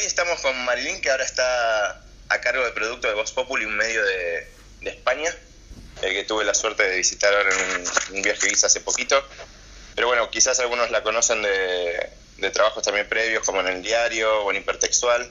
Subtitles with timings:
[0.00, 2.00] hoy estamos con Marilyn, que ahora está
[2.30, 4.48] a cargo del producto de Voz Populi, un medio de,
[4.80, 5.30] España,
[6.00, 9.22] el que tuve la suerte de visitar ahora en un, viaje que hice hace poquito.
[9.94, 14.50] Pero bueno, quizás algunos la conocen de, trabajos también previos, como en el diario o
[14.50, 15.30] en Hipertextual.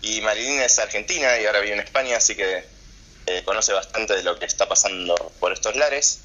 [0.00, 2.64] Y Marilyn es argentina y ahora vive en España, así que
[3.26, 6.20] eh, conoce bastante de lo que está pasando por estos lares.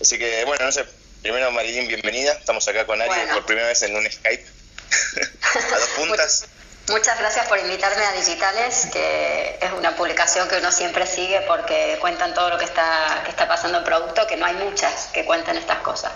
[0.00, 0.84] Así que, bueno, no sé,
[1.22, 2.32] primero Marilyn, bienvenida.
[2.32, 4.46] Estamos acá con Ari por primera vez en un Skype
[5.74, 6.46] a dos puntas.
[6.88, 11.98] Muchas gracias por invitarme a Digitales, que es una publicación que uno siempre sigue porque
[12.00, 15.24] cuentan todo lo que está, que está pasando en producto, que no hay muchas que
[15.24, 16.12] cuenten estas cosas.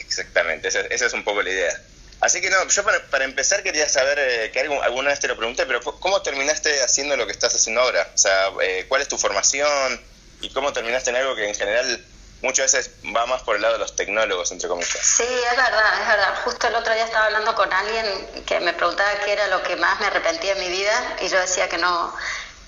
[0.00, 1.80] Exactamente, esa, es un poco la idea.
[2.20, 5.66] Así que no, yo para, empezar quería saber, eh, que alguna vez te lo pregunté,
[5.66, 8.10] pero ¿cómo terminaste haciendo lo que estás haciendo ahora?
[8.12, 10.02] O sea, eh, ¿cuál es tu formación
[10.40, 12.04] y cómo terminaste en algo que en general
[12.42, 14.98] muchas veces va más por el lado de los tecnólogos, entre comillas.
[15.02, 16.34] Sí, es verdad, es verdad.
[16.44, 19.76] Justo el otro día estaba hablando con alguien que me preguntaba qué era lo que
[19.76, 22.14] más me arrepentía en mi vida y yo decía que no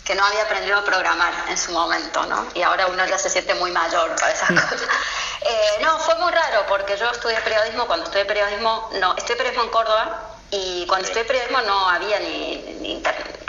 [0.05, 2.45] que no había aprendido a programar en su momento, ¿no?
[2.55, 4.89] Y ahora uno ya se siente muy mayor para esas cosas.
[5.43, 9.65] Eh, no, fue muy raro porque yo estudié periodismo, cuando estudié periodismo, no, estudié periodismo
[9.65, 13.01] en Córdoba y cuando estudié periodismo no había ni,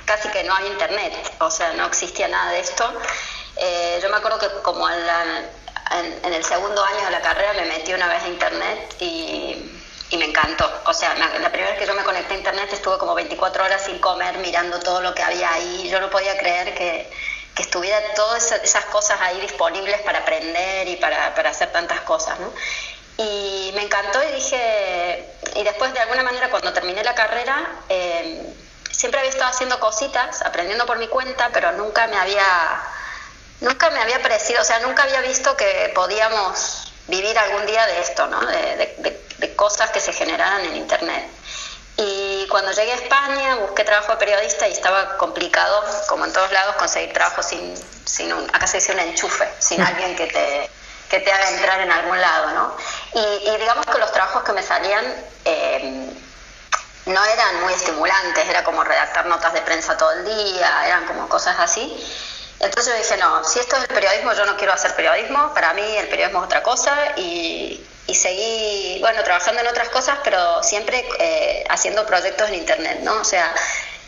[0.05, 2.93] casi que no había internet, o sea, no existía nada de esto.
[3.55, 5.49] Eh, yo me acuerdo que como al,
[5.99, 9.77] en, el segundo año de la carrera me metí una vez a internet y,
[10.17, 10.69] me encantó.
[10.85, 13.81] O sea, la primera vez que yo me conecté a internet estuve como 24 horas
[13.85, 15.87] sin comer, mirando todo lo que había ahí.
[15.89, 17.09] Yo no podía creer que,
[17.55, 22.39] que estuviera todas esas cosas ahí disponibles para aprender y para, para hacer tantas cosas,
[22.39, 22.51] ¿no?
[23.17, 28.53] Y me encantó y dije, y después de alguna manera cuando terminé la carrera, eh,
[28.89, 32.81] siempre había estado haciendo cositas, aprendiendo por mi cuenta, pero nunca me había
[33.61, 38.01] nunca me había parecido, o sea, nunca había visto que podíamos vivir algún día de
[38.01, 38.39] esto, ¿no?
[38.45, 39.21] De,
[39.55, 41.27] cosas que se generaran en Internet.
[41.97, 46.51] Y cuando llegué a España busqué trabajo de periodista y estaba complicado, como en todos
[46.51, 50.69] lados, conseguir trabajo sin, sin un, acá se dice un enchufe, sin alguien que te,
[51.09, 52.77] que te haga entrar en algún lado, ¿no?
[53.13, 55.05] Y, digamos que los trabajos que me salían
[55.45, 56.11] eh,
[57.05, 61.27] no eran muy estimulantes, era como redactar notas de prensa todo el día, eran como
[61.29, 61.95] cosas así.
[62.61, 65.81] Entonces dije, no, si esto es el periodismo, yo no quiero hacer periodismo, para mí
[65.97, 67.83] el periodismo es otra cosa y,
[68.13, 73.21] seguí, bueno, trabajando en otras cosas, pero siempre eh, haciendo proyectos en Internet, ¿no?
[73.21, 73.53] O sea,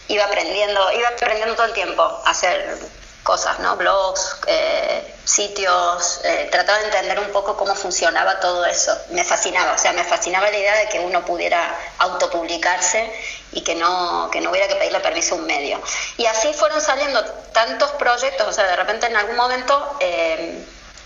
[0.09, 2.77] iba aprendiendo, iba aprendiendo todo el tiempo a hacer
[3.23, 3.75] cosas, ¿no?
[3.77, 8.95] Blogs, eh, sitios, eh, trataba de entender un poco cómo funcionaba todo eso.
[9.09, 13.11] Me fascinaba, o sea, me fascinaba la idea de que uno pudiera autopublicarse
[13.53, 15.81] y que no, que no hubiera que pedirle permiso a un medio.
[16.17, 17.23] Y así fueron saliendo
[17.53, 20.65] tantos proyectos, o sea, de repente en algún momento eh,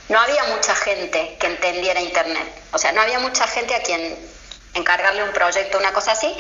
[0.09, 4.17] no había mucha gente que entendiera Internet, o sea, no había mucha gente a quien
[4.73, 6.35] encargarle un proyecto, una cosa así.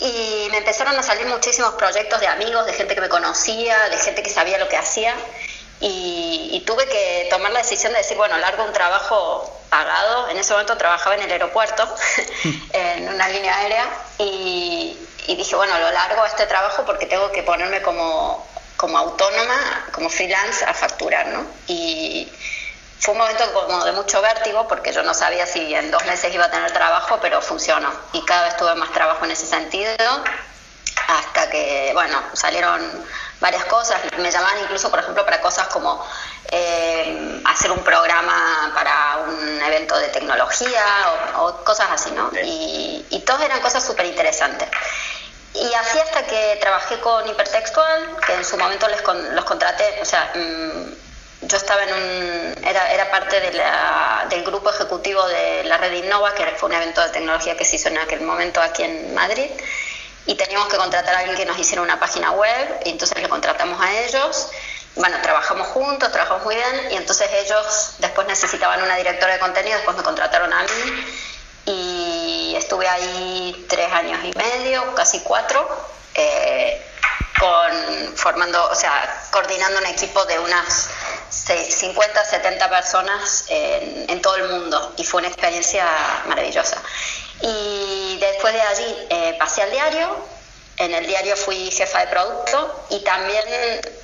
[0.00, 3.98] Y me empezaron a salir muchísimos proyectos de amigos, de gente que me conocía, de
[3.98, 5.14] gente que sabía lo que hacía.
[5.80, 10.28] Y, tuve que tomar la decisión de decir, bueno, largo un trabajo pagado.
[10.28, 11.88] En ese momento trabajaba en el aeropuerto,
[12.72, 13.86] en una línea aérea,
[14.18, 20.10] y, dije, bueno, lo largo este trabajo porque tengo que ponerme como, como autónoma, como
[20.10, 21.46] freelance a facturar, ¿no?
[23.00, 26.34] Fue un momento como de mucho vértigo porque yo no sabía si en dos meses
[26.34, 27.90] iba a tener trabajo, pero funcionó.
[28.12, 29.94] Y cada vez tuve más trabajo en ese sentido,
[31.06, 32.82] hasta que, bueno, salieron
[33.40, 34.00] varias cosas.
[34.18, 36.04] Me llamaban incluso, por ejemplo, para cosas como
[36.50, 40.84] eh, hacer un programa para un evento de tecnología
[41.36, 42.30] o, cosas así, ¿no?
[42.42, 44.68] Y, y todas eran cosas súper interesantes.
[45.54, 50.04] Y así hasta que trabajé con Hipertextual, que en su momento les los contraté, o
[50.04, 51.07] sea, mm,
[51.48, 56.44] yo estaba en un, era, era parte del grupo ejecutivo de la red Innova, que
[56.56, 59.50] fue un evento de tecnología que se hizo en aquel momento aquí en Madrid,
[60.26, 63.28] y teníamos que contratar a alguien que nos hiciera una página web, y entonces le
[63.30, 64.50] contratamos a ellos.
[64.96, 69.76] Bueno, trabajamos juntos, trabajamos muy bien, y entonces ellos después necesitaban una directora de contenido,
[69.76, 71.06] después me contrataron a mí,
[71.64, 75.66] y estuve ahí tres años y medio, casi cuatro.
[76.14, 76.84] Eh,
[77.38, 80.88] con formando, o sea, coordinando un equipo de unas
[81.30, 85.86] 50, 70 personas en, todo el mundo y fue una experiencia
[86.26, 86.82] maravillosa.
[87.40, 90.16] Y después de allí eh, pasé al diario,
[90.78, 93.44] en el diario fui jefa de producto y también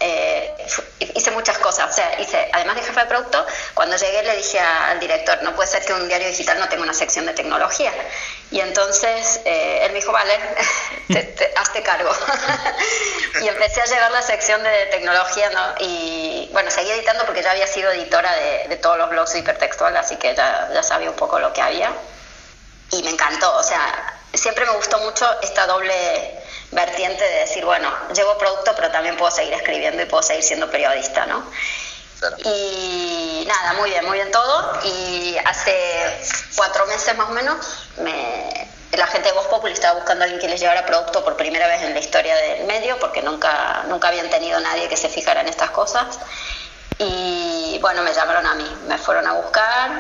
[0.01, 0.67] eh,
[1.15, 1.91] hice muchas cosas.
[1.91, 5.55] O sea, hice, además de jefa de producto, cuando llegué le dije al director, no
[5.55, 7.93] puede ser que un diario digital no tenga una sección de tecnología.
[8.51, 10.37] Y entonces eh, él me dijo, vale,
[11.57, 12.11] hazte cargo.
[13.41, 15.75] y empecé a llevar la sección de tecnología, ¿no?
[15.79, 18.35] Y bueno, seguí editando porque ya había sido editora
[18.69, 21.93] de, todos los blogs hipertextual, así que ya, ya sabía un poco lo que había.
[22.91, 23.57] y me encantó.
[23.57, 26.44] O sea, siempre me gustó mucho esta doble
[26.75, 30.71] vertiente de decir, bueno, llevo producto, pero también puedo seguir escribiendo y puedo seguir siendo
[30.71, 31.45] periodista, ¿no?
[32.45, 34.81] Y nada, muy bien, muy bien todo.
[34.85, 35.75] Y hace
[36.57, 37.57] cuatro meses más o menos,
[37.99, 41.37] me, la gente de Voz Populi estaba buscando a alguien que les llevara producto por
[41.37, 45.09] primera vez en la historia del medio, porque nunca, nunca habían tenido nadie que se
[45.09, 46.19] fijara en estas cosas.
[46.99, 49.91] Y bueno, me llamaron a mí, me fueron a buscar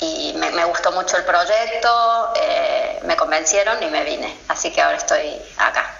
[0.00, 4.38] y me, gustó mucho el proyecto, eh, me convencieron y me vine.
[4.48, 5.97] Así que ahora estoy acá.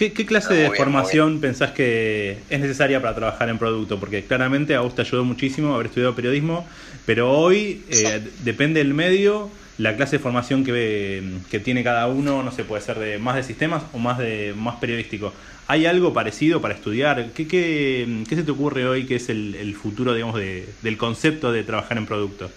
[0.00, 4.00] ¿Qué, clase de formación pensás que es necesaria para trabajar en producto?
[4.00, 6.66] Porque claramente a vos te ayudó muchísimo haber estudiado periodismo,
[7.04, 12.42] pero hoy eh, depende del medio, la clase de formación que, que tiene cada uno,
[12.42, 15.34] no sé, puede ser de más de sistemas o más de más periodístico.
[15.66, 17.32] ¿Hay algo parecido para estudiar?
[17.34, 20.96] ¿Qué, qué, qué se te ocurre hoy que es el, el futuro, digamos, de, del
[20.96, 22.50] concepto de trabajar en producto?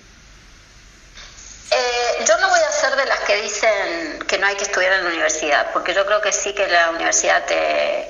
[3.26, 6.52] que dicen que no hay que estudiar en la universidad, porque yo creo que sí
[6.52, 8.10] que la universidad te,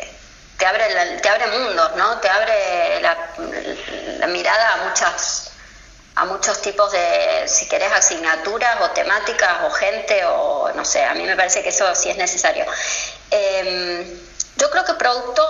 [0.57, 2.19] te abre te abre mundos, ¿no?
[2.21, 5.51] Te abre la, mirada a muchas
[6.15, 11.13] a muchos tipos de, si querés, asignaturas o temáticas o gente o no sé, a
[11.13, 12.65] mí me parece que eso sí es necesario.
[13.29, 14.03] Em,
[14.57, 15.43] yo creo que producto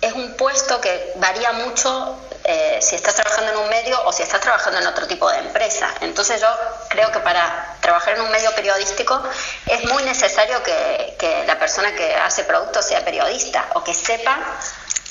[0.00, 4.22] es un puesto que varía mucho eh, si estás trabajando en un medio o si
[4.22, 5.88] estás trabajando en otro tipo de empresa.
[6.02, 6.48] Entonces yo
[6.88, 9.22] creo que para trabajar en un medio periodístico
[9.66, 14.38] es muy necesario que, la persona que hace producto sea periodista o que sepa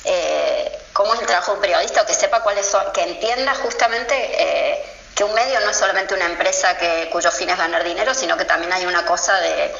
[0.04, 3.52] eh, cómo es el trabajo de un periodista o que sepa cuáles son, que entienda
[3.56, 4.84] justamente eh,
[5.14, 8.36] que un medio no es solamente una empresa que, cuyo fin es ganar dinero, sino
[8.36, 9.74] que también hay una cosa de,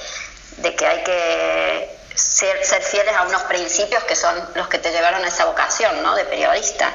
[0.58, 4.90] de que hay que ser, ser, fieles a unos principios que son los que te
[4.90, 6.14] llevaron a esa vocación ¿no?
[6.14, 6.92] de periodista.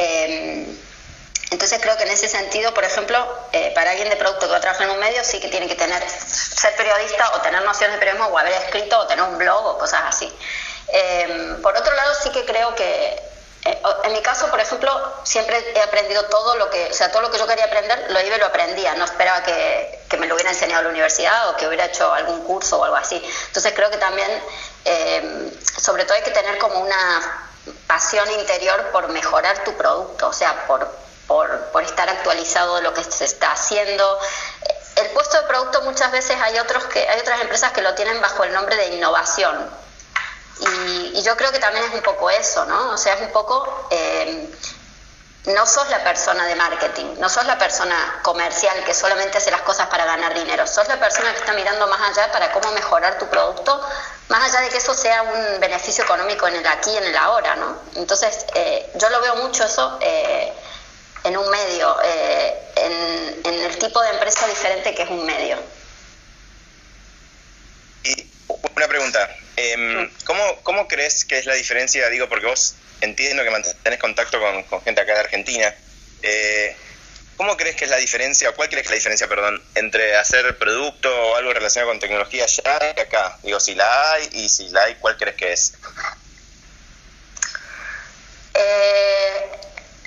[0.00, 0.78] Em,
[1.50, 3.18] entonces creo que en ese sentido, por ejemplo,
[3.52, 5.66] eh, para alguien de producto que va a trabajar en un medio, sí que tiene
[5.66, 9.36] que tener, ser periodista o tener nociones de periodismo o haber escrito o tener un
[9.38, 10.32] blog o cosas así.
[10.88, 12.84] Em, por otro lado, sí que creo que,
[13.64, 14.90] eh, en mi caso, por ejemplo,
[15.24, 18.20] siempre he aprendido todo lo que, o sea, todo lo que yo quería aprender, lo
[18.20, 18.94] iba y lo aprendía.
[18.94, 22.78] No esperaba que, me lo hubiera enseñado la universidad o que hubiera hecho algún curso
[22.78, 23.20] o algo así.
[23.48, 24.30] Entonces creo que también,
[24.84, 25.50] em,
[25.82, 27.47] sobre todo hay que tener como una
[27.86, 30.88] pasión interior por mejorar tu producto, o sea, por,
[31.26, 34.18] por, estar actualizado de lo que se está haciendo.
[34.96, 38.20] El puesto de producto muchas veces hay otros que hay otras empresas que lo tienen
[38.20, 39.70] bajo el nombre de innovación.
[40.60, 42.90] Y, yo creo que también es un poco eso, ¿no?
[42.90, 44.50] O sea, es un poco eh,
[45.46, 49.62] no sos la persona de marketing, no sos la persona comercial que solamente hace las
[49.62, 53.18] cosas para ganar dinero, sos la persona que está mirando más allá para cómo mejorar
[53.18, 53.80] tu producto,
[54.28, 57.16] más allá de que eso sea un beneficio económico en el aquí y en el
[57.16, 57.80] ahora, ¿no?
[57.96, 60.52] Entonces, eh, yo lo veo mucho eso eh,
[61.24, 65.58] en un medio, eh, en, el tipo de empresa diferente que es un medio.
[68.04, 68.30] Y
[68.76, 72.08] una pregunta, em, ¿cómo, ¿cómo crees que es la diferencia?
[72.08, 74.38] Digo, porque vos entiendo que mantenés contacto
[74.68, 75.74] con, gente acá de Argentina.
[77.38, 80.58] ¿Cómo crees que es la diferencia, cuál crees que es la diferencia, perdón, entre hacer
[80.58, 83.38] producto o algo relacionado con tecnología allá y acá?
[83.44, 85.72] Digo, si la hay y si la hay, ¿cuál crees que es?
[88.54, 89.50] Eh,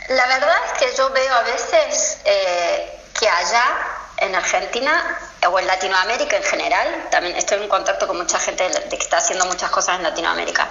[0.10, 3.78] la verdad es que yo veo a veces eh, que allá,
[4.18, 5.18] en Argentina,
[5.48, 9.45] o en Latinoamérica en general, también estoy en contacto con mucha gente que está haciendo
[9.45, 10.69] muchas cosas en Latinoamérica,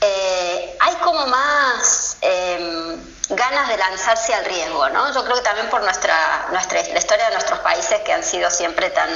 [0.00, 5.12] eh, hay como más em, ganas de lanzarse al riesgo, ¿no?
[5.12, 8.50] Yo creo que también por nuestra, nuestra la historia de nuestros países que han sido
[8.50, 9.10] siempre tan,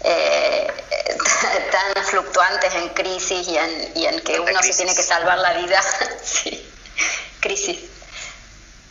[0.00, 0.72] eh,
[1.70, 5.52] tan fluctuantes en crisis y en, y en que uno se tiene que salvar la
[5.54, 5.80] vida.
[6.22, 6.72] sí,
[7.40, 7.78] crisis.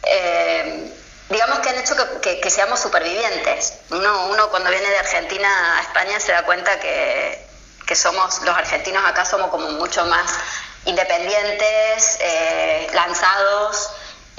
[0.04, 0.90] Em,
[1.30, 3.74] digamos que han hecho que, que, seamos supervivientes.
[3.92, 7.46] Uno, uno cuando viene de Argentina a España se da cuenta que,
[7.86, 10.32] que somos, los argentinos acá somos como mucho más
[10.86, 13.92] independientes, eh, lanzados,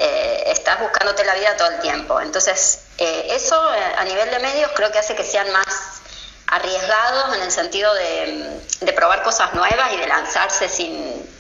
[0.03, 2.23] eh, estás buscándote la vida todo el tiempo.
[2.23, 3.61] Entonces, eh, eso
[3.99, 6.01] a nivel de medios creo que hace que sean más
[6.47, 11.31] arriesgados en el sentido de, probar cosas nuevas y de lanzarse sin,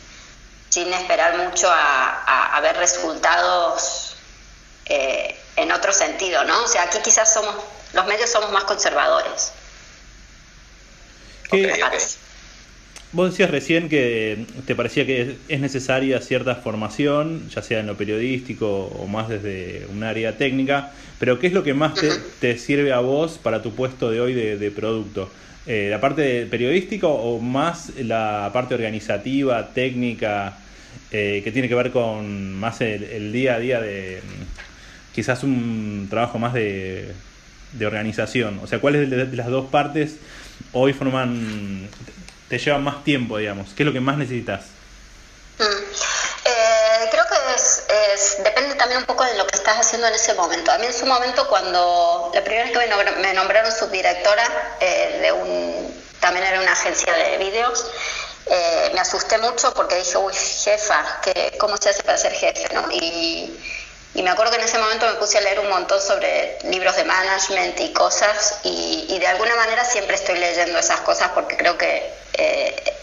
[0.68, 4.16] sin esperar mucho a, ver resultados
[4.84, 6.64] en otro sentido, ¿no?
[6.64, 7.54] O sea, aquí quizás somos,
[7.94, 9.52] los medios somos más conservadores.
[13.12, 17.96] Vos decías recién que te parecía que es necesaria cierta formación, ya sea en lo
[17.96, 21.94] periodístico o más desde un área técnica, pero ¿qué es lo que más
[22.38, 25.28] te, sirve a vos para tu puesto de hoy de, producto?
[25.66, 30.58] Eh, ¿La parte periodística o más la parte organizativa, técnica,
[31.10, 34.20] eh, que tiene que ver con más el, día a día de
[35.12, 37.12] quizás un trabajo más de
[37.72, 38.60] de organización?
[38.62, 40.16] O sea, ¿cuáles de, las dos partes
[40.72, 41.88] hoy forman,
[42.50, 43.70] te llevan más tiempo, digamos?
[43.76, 44.62] ¿Qué es lo que más necesitas?
[45.58, 45.62] Mm.
[45.62, 50.34] Eh, creo que es, depende también un poco de lo que estás haciendo en ese
[50.34, 50.72] momento.
[50.72, 55.32] A mí en su momento, cuando la primera vez que me nombraron subdirectora eh, de
[55.32, 57.86] un, también era una agencia de vídeos,
[58.46, 62.74] eh, me asusté mucho porque dije, uy, jefa, que, ¿cómo se hace para ser jefe?
[62.74, 62.90] ¿no?
[62.90, 63.56] Y,
[64.14, 66.96] y, me acuerdo que en ese momento me puse a leer un montón sobre libros
[66.96, 71.76] de management y cosas y, de alguna manera siempre estoy leyendo esas cosas porque creo
[71.76, 72.94] que eh,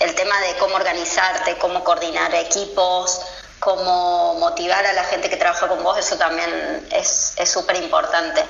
[0.00, 3.20] el tema de cómo organizarte, cómo coordinar equipos,
[3.58, 8.44] cómo motivar a la gente que trabaja con vos, eso también es súper importante.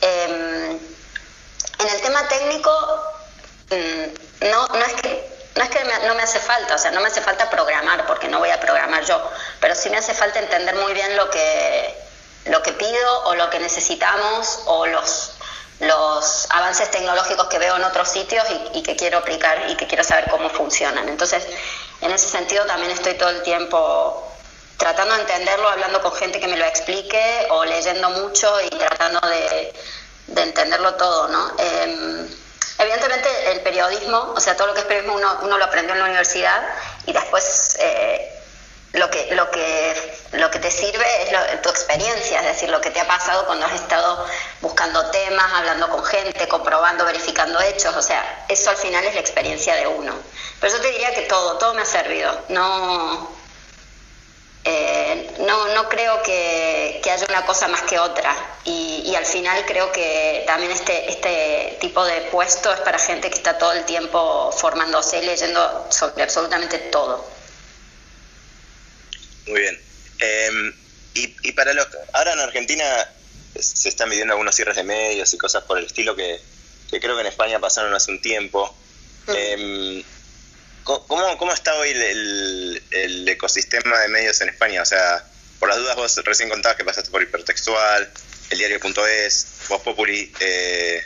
[0.00, 0.78] Em,
[1.78, 2.70] en el tema técnico,
[3.70, 7.00] mm, no, no es que no es que no me hace falta, o sea, no
[7.00, 9.20] me hace falta programar porque no voy a programar yo,
[9.60, 11.98] pero sí me hace falta entender muy bien lo que,
[12.44, 15.32] lo que pido o lo que necesitamos o los,
[15.80, 20.04] los avances tecnológicos que veo en otros sitios y, que quiero aplicar y que quiero
[20.04, 21.08] saber cómo funcionan.
[21.08, 21.44] Entonces,
[22.02, 24.32] en ese sentido también estoy todo el tiempo
[24.76, 29.18] tratando de entenderlo, hablando con gente que me lo explique o leyendo mucho y tratando
[29.26, 29.74] de,
[30.40, 31.52] entenderlo todo, ¿no?
[31.58, 32.28] Em,
[32.78, 36.00] Evidentemente el periodismo, o sea, todo lo que es periodismo uno, uno lo aprendió en
[36.00, 36.62] la universidad
[37.06, 38.32] y después eh,
[38.92, 42.90] lo, que, lo, que, lo que te sirve es tu experiencia, es decir, lo que
[42.90, 44.24] te ha pasado cuando has estado
[44.60, 49.20] buscando temas, hablando con gente, comprobando, verificando hechos, o sea, eso al final es la
[49.20, 50.14] experiencia de uno.
[50.60, 52.44] Pero yo te diría que todo, todo me ha servido.
[52.48, 53.37] No,
[54.64, 59.90] eh, no, no creo que, haya una cosa más que otra y, al final creo
[59.90, 64.52] que también este, este tipo de puesto es para gente que está todo el tiempo
[64.52, 67.28] formándose y leyendo sobre absolutamente todo.
[69.46, 69.80] Muy bien.
[70.20, 70.74] Em,
[71.14, 71.88] y, para los...
[72.12, 72.84] Ahora en Argentina
[73.58, 76.40] se están midiendo algunos cierres de medios y cosas por el estilo que,
[76.90, 78.72] creo que en España pasaron hace un tiempo.
[79.26, 80.00] Mm.
[80.88, 84.80] ¿Cómo, cómo está hoy el, ecosistema de medios en España?
[84.80, 85.22] O sea,
[85.58, 88.10] por las dudas vos recién contabas que pasaste por Hipertextual,
[88.48, 90.32] el diario.es, Voz Populi.
[90.40, 91.04] Eh,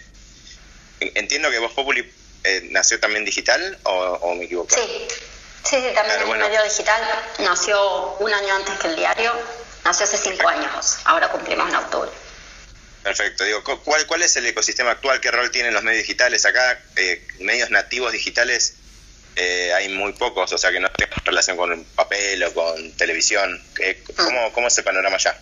[1.00, 2.08] entiendo que Voz Populi
[2.44, 4.72] eh, nació también digital o, me equivoco.
[4.72, 5.08] Sí,
[5.64, 7.02] sí, también es un medio digital.
[7.40, 9.32] Nació un año antes que el diario.
[9.84, 10.98] Nació hace cinco años.
[11.06, 12.10] Ahora cumplimos en octubre.
[13.02, 13.42] Perfecto.
[13.42, 15.20] Digo, ¿cuál, ¿cuál es el ecosistema actual?
[15.20, 16.80] ¿Qué rol tienen los medios digitales acá?
[16.94, 18.76] Eh, medios nativos digitales
[19.36, 23.62] eh, hay muy pocos, o sea que no tengan relación con papel o con televisión.
[24.16, 25.38] ¿Cómo, cómo es el panorama ya?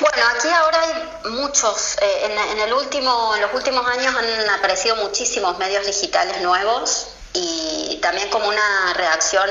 [0.00, 4.96] Bueno, aquí ahora hay muchos, eh, en, el último, en los últimos años han aparecido
[4.96, 9.48] muchísimos medios digitales nuevos y también como una reacción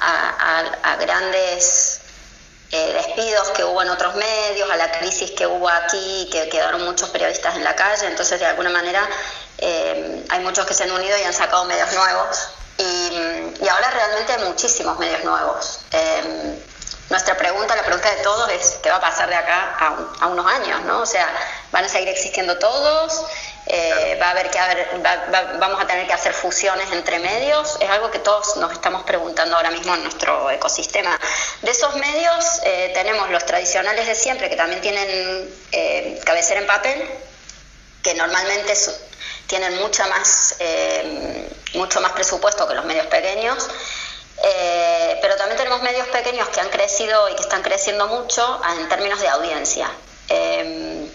[0.00, 2.00] a, grandes
[2.70, 6.82] eh, despidos que hubo en otros medios, a la crisis que hubo aquí, que quedaron
[6.84, 9.06] muchos periodistas en la calle, entonces de alguna manera
[9.58, 14.32] eh, hay muchos que se han unido y han sacado medios nuevos y, ahora realmente
[14.32, 15.80] hay muchísimos medios nuevos.
[15.92, 16.58] Eh,
[17.10, 19.76] nuestra pregunta, la pregunta de todos es qué va a pasar de acá
[20.20, 21.00] a, unos años, ¿no?
[21.00, 21.28] O sea,
[21.70, 23.24] van a seguir existiendo todos,
[23.66, 24.88] eh, va a haber que haber,
[25.58, 29.56] vamos a tener que hacer fusiones entre medios, es algo que todos nos estamos preguntando
[29.56, 31.18] ahora mismo en nuestro ecosistema.
[31.62, 32.60] De esos medios
[32.94, 37.08] tenemos los tradicionales de siempre, que también tienen cabecera en papel,
[38.02, 38.74] que normalmente
[39.46, 43.68] tienen mucha más, eh, mucho más presupuesto que los medios pequeños.
[44.42, 48.88] Eh, pero también tenemos medios pequeños que han crecido y que están creciendo mucho en
[48.88, 49.88] términos de audiencia.
[50.28, 51.08] Eh,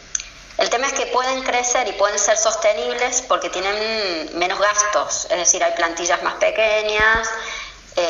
[0.57, 5.38] el tema es que pueden crecer y pueden ser sostenibles porque tienen menos gastos, es
[5.38, 7.29] decir, hay plantillas más pequeñas,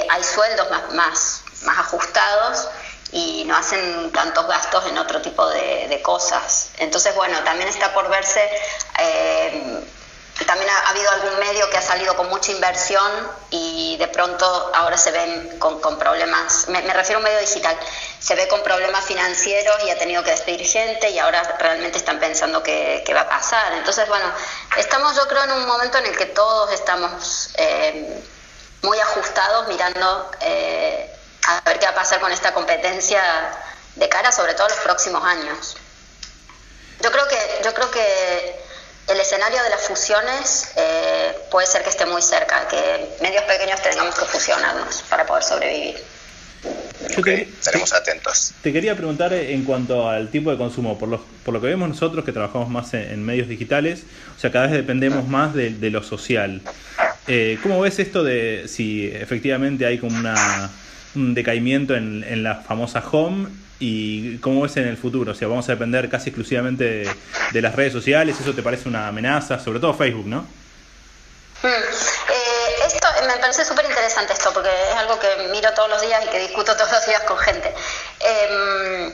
[0.09, 2.67] hay sueldos más, más, más ajustados
[3.11, 6.71] y no hacen tantos gastos en otro tipo de, cosas.
[6.77, 8.41] Entonces, bueno, también está por verse
[10.45, 13.11] también ha, habido algún medio que ha salido con mucha inversión
[13.49, 17.77] y de pronto ahora se ven con, problemas, me, refiero a un medio digital,
[18.19, 22.19] se ve con problemas financieros y ha tenido que despedir gente y ahora realmente están
[22.19, 23.73] pensando qué, va a pasar.
[23.73, 24.25] Entonces, bueno,
[24.77, 28.23] estamos yo creo en un momento en el que todos estamos eh,
[28.81, 31.15] muy ajustados mirando eh,
[31.47, 33.21] a ver qué va a pasar con esta competencia
[33.95, 35.75] de cara sobre todo a los próximos años.
[37.01, 38.68] Yo creo que, yo creo que
[39.09, 43.81] el escenario de las fusiones eh, puede ser que esté muy cerca, que medios pequeños
[43.81, 45.95] tengamos que fusionarnos para poder sobrevivir.
[47.07, 48.53] estaremos atentos.
[48.61, 51.89] Te quería preguntar en cuanto al tipo de consumo, por lo, por lo que vemos
[51.89, 54.03] nosotros que trabajamos más en, medios digitales,
[54.37, 56.61] o sea, cada vez dependemos más de, lo social.
[57.27, 60.69] Eh, ¿Cómo ves esto de si efectivamente hay como una,
[61.15, 63.47] un decaimiento en, en la famosa home
[63.79, 65.31] y cómo ves en el futuro?
[65.31, 67.03] O sea, vamos a depender casi exclusivamente
[67.51, 69.59] de, las redes sociales, ¿eso te parece una amenaza?
[69.59, 70.41] Sobre todo Facebook, ¿no?
[71.61, 76.01] Mm, eh, esto me parece súper interesante esto, porque es algo que miro todos los
[76.01, 77.73] días y que discuto todos los días con gente.
[78.19, 79.13] Em,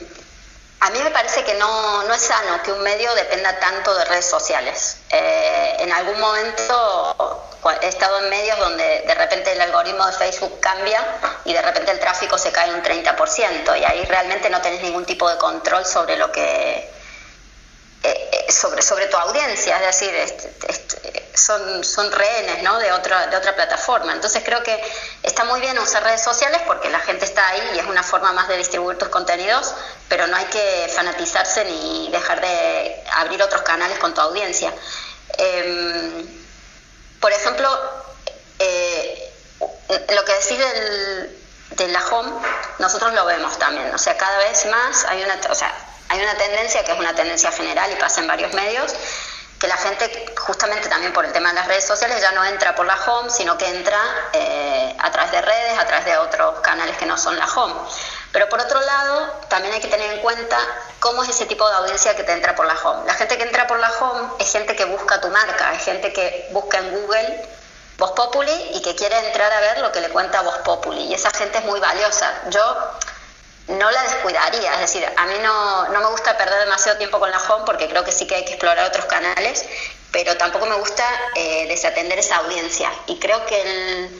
[0.80, 4.04] a mí me parece que no, no, es sano que un medio dependa tanto de
[4.04, 4.98] redes sociales.
[5.10, 10.60] Eh, en algún momento he estado en medios donde de repente el algoritmo de Facebook
[10.60, 11.04] cambia
[11.44, 15.04] y de repente el tráfico se cae un 30% y ahí realmente no tenés ningún
[15.04, 16.96] tipo de control sobre lo que
[18.06, 20.12] eh, eh, sobre, sobre tu audiencia, es decir,
[21.34, 22.78] son, son rehenes ¿no?
[22.78, 24.12] de, otra, de otra plataforma.
[24.12, 24.80] Entonces creo que
[25.24, 28.32] está muy bien usar redes sociales porque la gente está ahí y es una forma
[28.32, 29.74] más de distribuir tus contenidos,
[30.08, 34.72] pero no hay que fanatizarse ni dejar de abrir otros canales con tu audiencia.
[35.38, 36.45] Em,
[37.26, 37.68] por ejemplo,
[38.60, 39.32] eh,
[40.14, 40.60] lo que decís
[41.70, 42.30] de la home,
[42.78, 43.92] nosotros lo vemos también.
[43.92, 45.74] O sea, cada vez más hay una, o sea,
[46.08, 48.94] hay una tendencia que es una tendencia general y pasa en varios medios,
[49.58, 52.76] que la gente, justamente también por el tema de las redes sociales, ya no entra
[52.76, 53.98] por la home, sino que entra
[54.32, 57.74] eh, a través de redes, a través de otros canales que no son la home.
[58.32, 60.58] Pero por otro lado, también hay que tener en cuenta
[61.00, 63.06] cómo es ese tipo de audiencia que te entra por la home.
[63.06, 66.12] La gente que entra por la home es gente que busca tu marca, es gente
[66.12, 67.48] que busca en Google
[67.98, 71.02] Voz Populi y que quiere entrar a ver lo que le cuenta Voz Populi.
[71.02, 72.30] Y esa gente es muy valiosa.
[72.50, 72.76] Yo
[73.68, 77.30] no la descuidaría, es decir, a mí no, no me gusta perder demasiado tiempo con
[77.30, 79.64] la home porque creo que sí que hay que explorar otros canales,
[80.12, 81.04] pero tampoco me gusta
[81.34, 82.92] eh, desatender esa audiencia.
[83.06, 84.10] Y creo que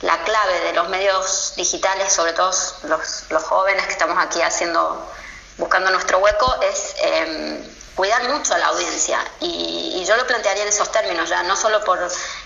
[0.00, 2.50] la clave de los medios digitales, sobre todo
[2.84, 5.06] los, los, jóvenes que estamos aquí haciendo,
[5.56, 9.18] buscando nuestro hueco, es em, cuidar mucho a la audiencia.
[9.40, 11.98] Y, y, yo lo plantearía en esos términos, ya no solo por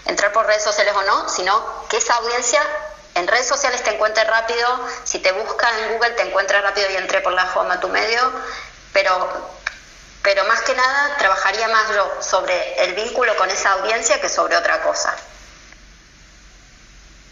[0.05, 2.63] entrar por redes sociales o no, sino que esa audiencia
[3.19, 4.69] en redes sociales te encuentre rápido,
[5.05, 7.89] si te busca en Google te encuentra rápido y entré por la home a tu
[7.89, 8.33] medio,
[8.93, 9.29] pero,
[10.23, 14.57] pero más que nada trabajaría más yo sobre el vínculo con esa audiencia que sobre
[14.57, 15.17] otra cosa.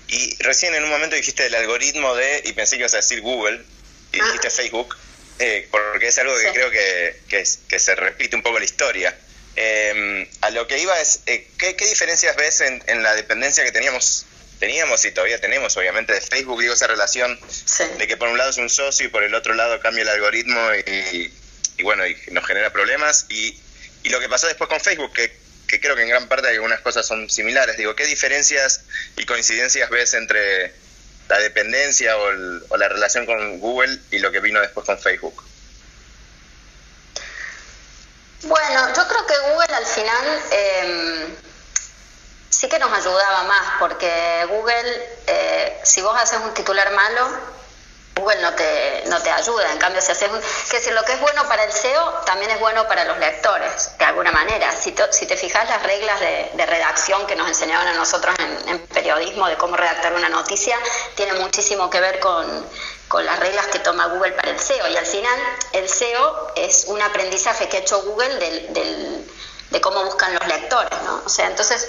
[0.09, 3.21] Y recién en un momento dijiste el algoritmo de, y pensé que ibas a decir
[3.21, 3.63] Google,
[4.13, 4.25] y ah.
[4.25, 4.97] dijiste Facebook,
[5.39, 9.19] eh, porque es algo que creo que, que, se repite un poco la historia.
[9.57, 13.73] Em, a lo que iba es, eh, ¿qué, diferencias ves en, en, la dependencia que
[13.73, 14.27] teníamos
[14.59, 17.39] teníamos y todavía tenemos, obviamente, de Facebook, digo, esa relación
[17.99, 20.09] de que por un lado es un socio y por el otro lado cambia el
[20.09, 23.27] algoritmo y, bueno, y nos genera problemas.
[23.29, 23.59] Y,
[24.03, 26.81] y, lo que pasó después con Facebook, que, que, creo que en gran parte algunas
[26.81, 27.77] cosas son similares.
[27.77, 28.83] Digo, ¿qué diferencias
[29.17, 30.75] y coincidencias ves entre
[31.29, 35.43] la dependencia o, la relación con Google y lo que vino después con Facebook?
[38.43, 40.41] Bueno, yo creo que Google al final...
[40.51, 41.27] Eh,
[42.57, 47.29] sí que nos ayudaba más, porque Google, eh, si vos haces un titular malo,
[48.17, 49.71] Google no te, no te ayuda.
[49.73, 50.31] En cambio, si haces
[50.71, 53.91] que si lo que es bueno para el SEO también es bueno para los lectores,
[53.99, 54.73] de alguna manera.
[54.73, 59.47] Si, si te fijas las reglas de, redacción que nos enseñaban a nosotros en, periodismo
[59.49, 60.79] de cómo redactar una noticia,
[61.15, 62.67] tiene muchísimo que ver con,
[63.09, 64.89] con las reglas que toma Google para el SEO.
[64.89, 65.39] Y al final,
[65.73, 69.31] el SEO es un aprendizaje que ha hecho Google del,
[69.71, 71.23] de cómo buscan los lectores, ¿no?
[71.25, 71.87] O sea, entonces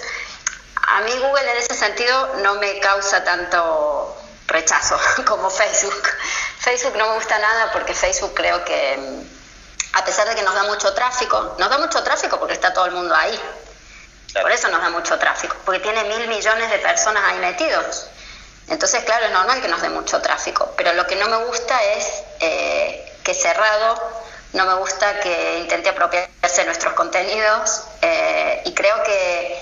[0.88, 4.16] a mí Google en ese sentido no me causa tanto
[4.48, 6.04] rechazo como Facebook.
[6.60, 9.24] Facebook no me gusta nada porque Facebook creo que,
[9.94, 12.86] a pesar de que nos da mucho tráfico, nos da mucho tráfico porque está todo
[12.86, 13.40] el mundo ahí.
[14.42, 18.08] Por eso nos da mucho tráfico, porque tiene mil millones de personas ahí metidos.
[18.68, 21.82] Entonces, claro, es normal que nos dé mucho tráfico, pero lo que no me gusta
[21.96, 23.98] es eh, que cerrado,
[24.54, 29.62] no me gusta que intente apropiarse de nuestros contenidos eh, y creo que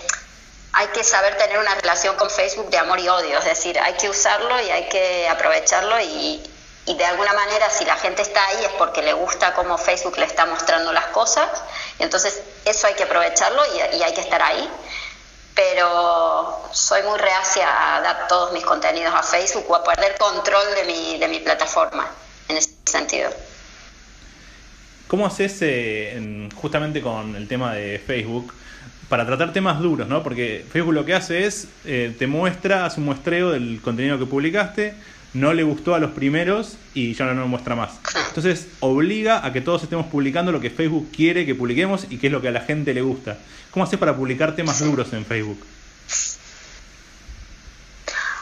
[0.75, 3.93] hay que saber tener una relación con Facebook de amor y odio, es decir, hay
[3.93, 6.43] que usarlo y hay que aprovecharlo y,
[6.85, 10.25] de alguna manera si la gente está ahí es porque le gusta cómo Facebook le
[10.25, 11.49] está mostrando las cosas,
[11.97, 14.69] entonces eso hay que aprovecharlo y, hay que estar ahí,
[15.55, 20.75] pero soy muy reacia a dar todos mis contenidos a Facebook o a perder control
[20.75, 22.05] de mi, de mi plataforma
[22.49, 23.31] en ese sentido.
[25.07, 28.53] ¿Cómo haces eh, justamente con el tema de Facebook?
[29.09, 30.23] Para tratar temas duros, ¿no?
[30.23, 34.25] Porque Facebook lo que hace es, eh, te muestra, hace un muestreo del contenido que
[34.25, 34.95] publicaste,
[35.33, 37.91] no le gustó a los primeros y ya no nos muestra más.
[38.29, 42.27] Entonces obliga a que todos estemos publicando lo que Facebook quiere que publiquemos y que
[42.27, 43.37] es lo que a la gente le gusta.
[43.71, 45.61] ¿Cómo haces para publicar temas duros en Facebook?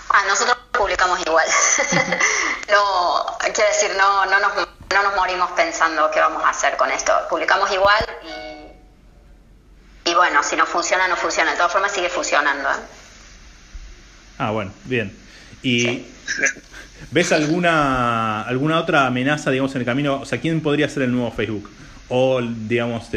[0.10, 1.45] Ah, nosotros publicamos igual.
[2.69, 6.91] no, quiero decir, no, no, nos, no nos morimos pensando qué vamos a hacer con
[6.91, 7.12] esto.
[7.28, 8.62] Publicamos igual y
[10.06, 11.52] y bueno, si no funciona, no funciona.
[11.52, 12.70] De todas formas, sigue funcionando.
[12.70, 12.84] ¿eh?
[14.38, 15.16] Ah, bueno, bien.
[15.62, 16.04] ¿Y
[17.12, 20.22] ves alguna, alguna otra amenaza, digamos, en el camino?
[20.22, 21.70] O sea, ¿quién podría ser el nuevo Facebook?
[22.10, 23.08] O, digamos,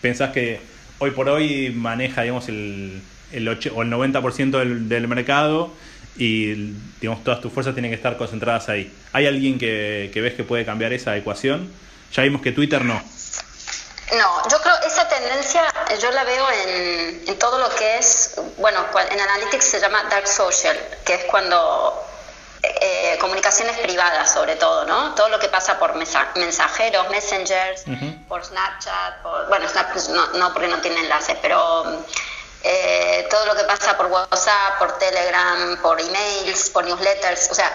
[0.00, 0.60] pensás que
[0.98, 3.02] hoy por hoy maneja, digamos, el,
[3.32, 5.72] el, 8, o el 90% del, del mercado
[6.18, 8.92] y digamos todas tus fuerzas tienen que estar concentradas ahí.
[9.12, 11.70] ¿Hay alguien que, que, ves que puede cambiar esa ecuación?
[12.12, 12.94] Ya vimos que Twitter no.
[12.94, 14.75] No, yo creo
[15.26, 15.62] tendencia
[16.00, 20.28] yo la veo en, en todo lo que es, bueno, en Analytics se llama Dark
[20.28, 22.04] Social, que es cuando
[22.62, 25.14] eh, comunicaciones privadas sobre todo, ¿no?
[25.14, 27.84] Todo lo que pasa por mensajeros, messengers,
[28.28, 31.84] por Snapchat, por, bueno, Snapchat no, no, porque no tiene enlaces, pero
[32.62, 37.72] eh, todo lo que pasa por WhatsApp, por Telegram, por emails, por newsletters, o sea,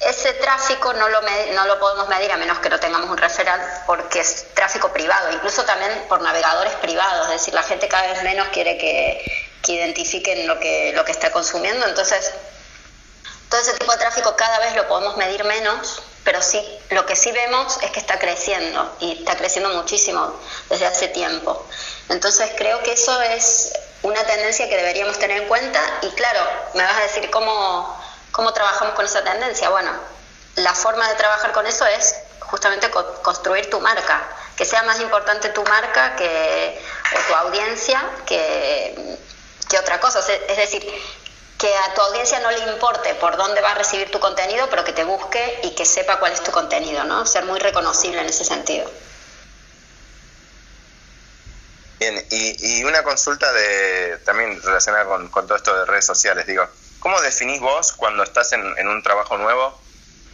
[0.00, 1.20] ese tráfico no lo,
[1.54, 5.32] no lo podemos medir a menos que no tengamos un referral porque es tráfico privado,
[5.32, 9.24] incluso también por navegadores privados, es decir, la gente cada vez menos quiere que,
[9.62, 12.32] que identifiquen lo que, lo que está consumiendo, entonces
[13.48, 17.14] todo ese tipo de tráfico cada vez lo podemos medir menos, pero sí, lo que
[17.14, 20.34] sí vemos es que está creciendo y está creciendo muchísimo
[20.68, 21.64] desde hace tiempo.
[22.08, 26.40] Entonces creo que eso es una tendencia que deberíamos tener en cuenta y claro,
[26.74, 27.96] me vas a decir cómo,
[28.36, 29.70] cómo trabajamos con esa tendencia.
[29.70, 29.90] Bueno,
[30.56, 32.90] la forma de trabajar con eso es justamente
[33.22, 34.22] construir tu marca,
[34.54, 36.78] que sea más importante tu marca que,
[37.16, 39.16] o tu audiencia que,
[39.80, 40.20] otra cosa.
[40.20, 40.86] Es decir,
[41.58, 44.84] que a tu audiencia no le importe por dónde va a recibir tu contenido, pero
[44.84, 47.24] que te busque y que sepa cuál es tu contenido, ¿no?
[47.24, 48.90] Ser muy reconocible en ese sentido.
[51.98, 56.68] Bien, y, una consulta de también relacionada con, todo esto de redes sociales, digo,
[57.06, 59.80] ¿cómo definís vos cuando estás en, un trabajo nuevo?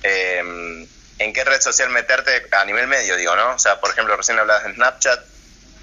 [0.03, 3.57] Em, ¿En qué red social meterte a nivel medio, digo, no?
[3.57, 5.21] O sea, por ejemplo, recién hablabas de Snapchat,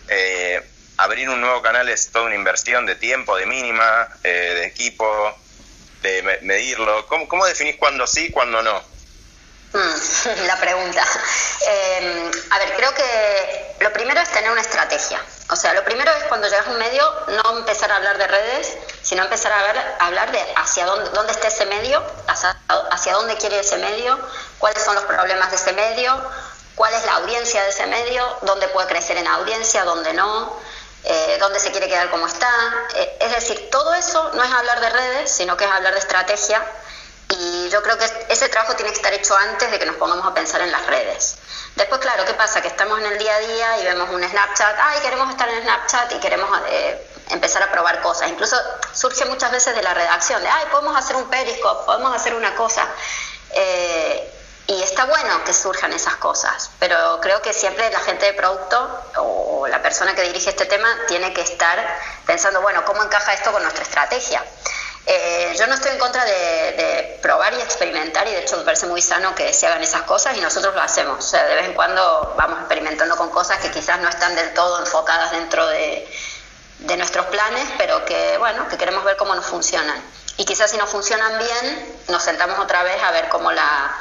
[0.07, 4.65] eh, abrir un nuevo canal es toda una inversión de tiempo, de mínima, eh, de
[4.65, 5.37] equipo,
[6.01, 7.05] de medirlo.
[7.05, 8.83] ¿Cómo, ¿Cómo definís cuándo sí cuándo no?
[9.73, 11.03] Mm, la pregunta.
[11.61, 15.21] Em, a ver, creo que lo primero es tener una estrategia.
[15.51, 18.27] O sea, lo primero es cuando llegas a un medio, no empezar a hablar de
[18.27, 22.55] redes, sino empezar a, ver, hablar de hacia dónde, dónde está ese medio, hacia,
[22.91, 24.19] hacia dónde quiere ese medio,
[24.57, 26.19] cuáles son los problemas de ese medio,
[26.75, 30.59] cuál es la audiencia de ese medio, dónde puede crecer en audiencia, dónde no
[31.03, 32.49] eh, dónde se quiere quedar como está.
[32.95, 35.99] Eh, es decir, todo eso no es hablar de redes, sino que es hablar de
[35.99, 36.61] estrategia.
[37.29, 40.25] Y yo creo que ese trabajo tiene que estar hecho antes de que nos pongamos
[40.25, 41.35] a pensar en las redes.
[41.75, 42.61] Después, claro, ¿qué pasa?
[42.61, 45.61] Que estamos en el día a día y vemos un Snapchat, ay, queremos estar en
[45.61, 48.29] Snapchat y queremos eh, empezar a probar cosas.
[48.29, 48.57] Incluso
[48.93, 52.55] surge muchas veces de la redacción, de, ay, podemos hacer un Periscope, podemos hacer una
[52.55, 52.87] cosa.
[53.51, 54.33] Eh,
[54.69, 59.01] y está bueno que surjan esas cosas, pero creo que siempre la gente de producto
[59.17, 63.51] o la persona que dirige este tema tiene que estar pensando, bueno, ¿cómo encaja esto
[63.51, 64.43] con nuestra estrategia?
[65.11, 68.85] Eh, yo no estoy en contra de, probar y experimentar y de hecho me parece
[68.85, 71.17] muy sano que se hagan esas cosas y nosotros lo hacemos.
[71.17, 74.53] O sea, de vez en cuando vamos experimentando con cosas que quizás no están del
[74.53, 76.07] todo enfocadas dentro de,
[76.77, 79.99] de nuestros planes, pero que, bueno, que queremos ver cómo nos funcionan.
[80.37, 83.91] Y quizás si no funcionan bien, nos sentamos otra vez a ver cómo la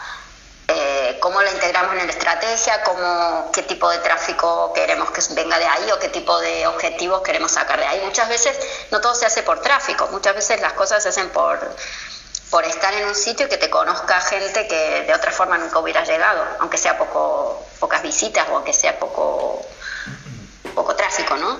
[1.20, 5.66] cómo la integramos en la estrategia, cómo, qué tipo de tráfico queremos que venga de
[5.66, 8.00] ahí o qué tipo de objetivos queremos sacar de ahí.
[8.04, 8.59] Muchas veces
[8.90, 11.59] no todo se hace por tráfico, muchas veces las cosas se hacen por,
[12.50, 15.78] por estar en un sitio y que te conozca gente que de otra forma nunca
[15.78, 19.64] hubiera llegado, aunque sea poco, pocas visitas o aunque sea poco,
[20.74, 21.59] poco tráfico, ¿no?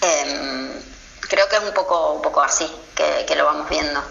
[0.00, 0.82] Em,
[1.20, 4.02] creo que es un poco, un poco así que lo vamos viendo.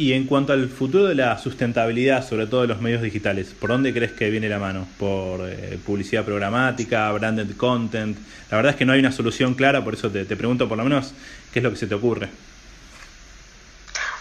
[0.00, 3.68] Y en cuanto al futuro de la sustentabilidad, sobre todo de los medios digitales, ¿por
[3.68, 4.88] dónde crees que viene la mano?
[4.98, 8.16] ¿Por eh, publicidad programática, branded content?
[8.50, 10.84] La verdad es que no hay una solución clara, por eso te, pregunto por lo
[10.84, 11.12] menos
[11.52, 12.30] qué es lo que se te ocurre.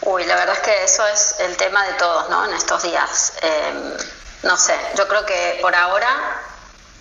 [0.02, 2.46] Uy, la verdad es que eso es el tema de todos, ¿no?
[2.46, 3.36] En estos días.
[3.42, 3.94] Em,
[4.44, 6.10] no sé, yo creo que por ahora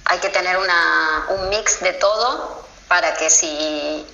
[0.05, 4.07] hay que tener una, un mix de todo para que si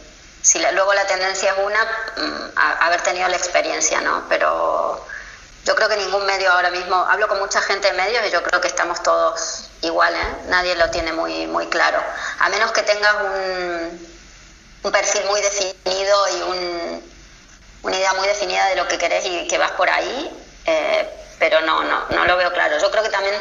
[0.44, 1.82] si luego la tendencia es una,
[2.16, 4.24] mm, haber tenido la experiencia, ¿no?
[4.28, 5.02] Pero
[5.64, 8.42] yo creo que ningún medio ahora mismo, hablo con mucha gente de medios y yo
[8.42, 10.36] creo que estamos todos igual, ¿eh?
[10.48, 11.98] Nadie lo tiene muy, muy claro.
[12.40, 14.08] A menos que tengas un,
[14.82, 17.12] un perfil muy definido y un,
[17.84, 20.30] una idea muy definida de lo que querés y que vas por ahí,
[20.66, 22.78] eh, pero no, no, no lo veo claro.
[22.78, 23.34] Yo creo que también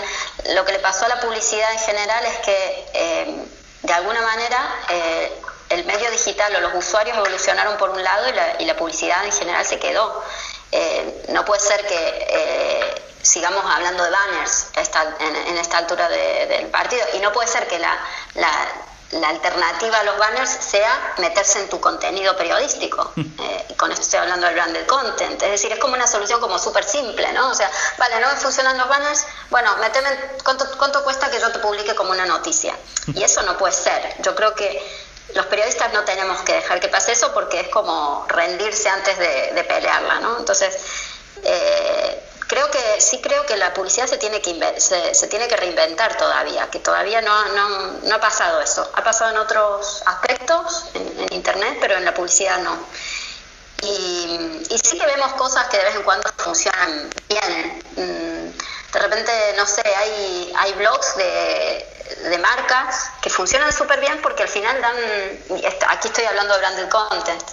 [0.56, 3.46] lo que le pasó a la publicidad en general es que eh,
[3.82, 5.42] de alguna manera eh,
[5.74, 8.26] el medio digital o los usuarios evolucionaron por un lado
[8.60, 10.24] y la, publicidad en general se quedó.
[10.72, 14.68] Eh, no puede ser que eh, sigamos hablando de banners
[15.48, 17.98] en, esta altura del partido y no puede ser que la,
[19.20, 23.12] la alternativa a los banners sea meterse en tu contenido periodístico.
[23.44, 25.42] Eh, y con esto estoy hablando del branded content.
[25.42, 27.50] Es decir, es como una solución como súper simple, ¿no?
[27.50, 30.10] O sea, vale, no me funcionan los banners, bueno, meteme,
[30.44, 32.74] ¿cuánto, ¿cuánto cuesta que yo te publique como una noticia?
[33.08, 34.16] Y eso no puede ser.
[34.20, 34.82] Yo creo que
[35.36, 39.64] los periodistas no tenemos que dejar que pase eso porque es como rendirse antes de,
[39.68, 40.38] pelearla, ¿no?
[40.38, 40.76] Entonces,
[41.44, 46.16] eh, creo que sí creo que la publicidad se tiene que se, tiene que reinventar
[46.18, 47.46] todavía, que todavía no,
[48.04, 48.90] no, ha pasado eso.
[48.94, 52.78] Ha pasado en otros aspectos, en, internet, pero en la publicidad no.
[53.82, 57.84] Y, y, sí que vemos cosas que de vez en cuando funcionan bien.
[57.96, 61.93] Mm, de repente, no sé, hay, hay blogs de,
[62.30, 64.96] de marcas que funcionan súper bien porque al final dan,
[65.90, 67.44] aquí estoy hablando de branded content,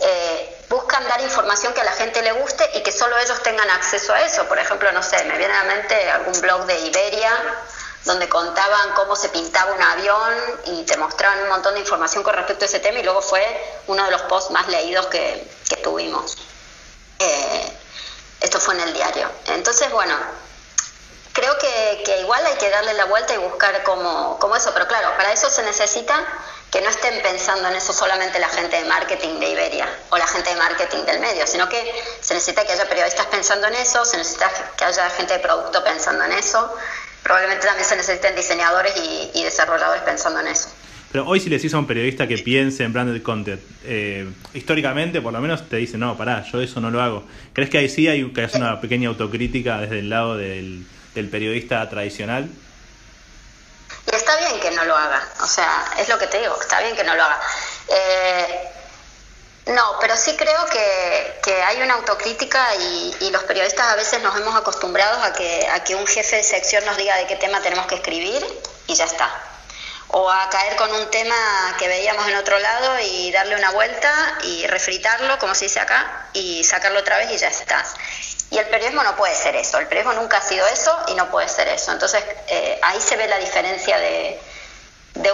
[0.00, 3.68] eh, buscan dar información que a la gente le guste y que solo ellos tengan
[3.70, 4.46] acceso a eso.
[4.46, 7.32] Por ejemplo, no sé, me viene a la mente algún blog de Iberia
[8.04, 10.34] donde contaban cómo se pintaba un avión
[10.66, 13.44] y te mostraban un montón de información con respecto a ese tema y luego fue
[13.86, 15.46] uno de los posts más leídos que,
[15.82, 16.38] tuvimos.
[17.18, 17.72] Eh,
[18.40, 19.30] esto fue en el diario.
[19.46, 20.14] Entonces, bueno,
[21.38, 24.88] creo que, que, igual hay que darle la vuelta y buscar como, como eso, pero
[24.88, 26.26] claro, para eso se necesita
[26.70, 30.26] que no estén pensando en eso solamente la gente de marketing de Iberia o la
[30.26, 31.78] gente de marketing del medio, sino que
[32.20, 35.82] se necesita que haya periodistas pensando en eso, se necesita que haya gente de producto
[35.84, 36.74] pensando en eso,
[37.22, 38.92] probablemente también se necesiten diseñadores
[39.32, 40.70] y, desarrolladores pensando en eso.
[41.10, 45.22] Pero hoy si le decís a un periodista que piense en branded content, eh, históricamente
[45.22, 47.24] por lo menos te dice, no, pará, yo eso no lo hago.
[47.54, 50.84] ¿Crees que ahí sí hay que hacer una pequeña autocrítica desde el lado del,
[51.18, 52.48] del periodista tradicional?
[54.10, 56.80] Y está bien que no lo haga, o sea, es lo que te digo, está
[56.80, 57.40] bien que no lo haga.
[57.88, 58.68] Eh,
[59.66, 64.22] no, pero sí creo que, que hay una autocrítica y, y, los periodistas a veces
[64.22, 67.36] nos hemos acostumbrado a que, a que un jefe de sección nos diga de qué
[67.36, 68.42] tema tenemos que escribir
[68.86, 69.30] y ya está.
[70.10, 71.36] O a caer con un tema
[71.78, 76.28] que veíamos en otro lado y darle una vuelta y refritarlo, como se dice acá,
[76.32, 77.84] y sacarlo otra vez y ya está.
[78.50, 81.30] Y el periodismo no puede ser eso, el periodismo nunca ha sido eso y no
[81.30, 81.92] puede ser eso.
[81.92, 84.40] Entonces eh, ahí se ve la diferencia de,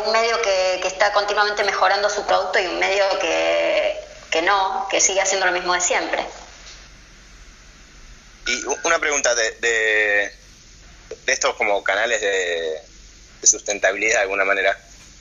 [0.05, 5.21] un medio que, está continuamente mejorando su producto y un medio que, no, que sigue
[5.21, 6.27] haciendo lo mismo de siempre.
[8.47, 10.33] Y una pregunta de, de,
[11.27, 12.83] estos como canales de,
[13.45, 14.77] sustentabilidad de alguna manera.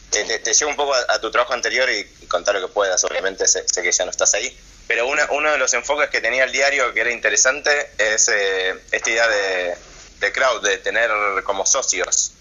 [0.09, 3.47] Te, te, llevo un poco a, tu trabajo anterior y, contar lo que puedas, obviamente
[3.47, 6.93] sé que ya no estás ahí pero uno de los enfoques que tenía el diario
[6.93, 11.09] que era interesante es eh, esta idea de, crowd, de tener
[11.43, 12.31] como socios.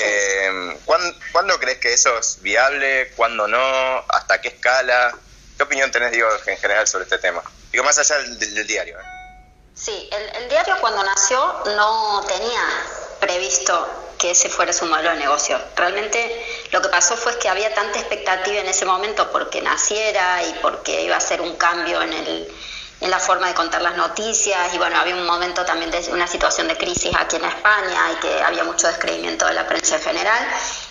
[0.00, 3.12] Eh, ¿cuándo, crees que eso es viable?
[3.16, 4.04] ¿Cuándo no?
[4.08, 5.16] ¿Hasta qué escala?
[5.56, 7.42] ¿Qué opinión tenés, digo, en general sobre este tema?
[7.72, 8.98] Digo, más allá del, diario.
[8.98, 9.04] ¿eh?
[9.74, 12.62] Sí, el diario cuando nació no tenía
[13.36, 13.86] previsto
[14.18, 15.60] que ese fuera su modelo de negocio.
[15.76, 16.18] Realmente
[16.72, 21.02] lo que pasó fue que había tanta expectativa en ese momento porque naciera y porque
[21.02, 22.48] iba a ser un cambio en, el,
[23.02, 26.26] en la forma de contar las noticias y bueno, había un momento también de una
[26.26, 30.02] situación de crisis aquí en España y que había mucho descreimiento de la prensa en
[30.02, 30.48] general.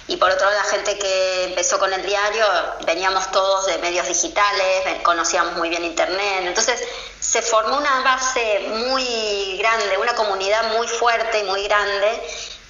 [0.07, 2.45] Y por otro lado, la gente que empezó con el diario,
[2.85, 6.79] veníamos todos de medios digitales, conocíamos muy bien Internet, entonces
[7.19, 12.21] se formó una base muy grande, una comunidad muy fuerte y muy grande.